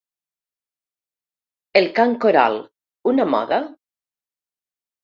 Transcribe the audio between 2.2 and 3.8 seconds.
coral, una moda?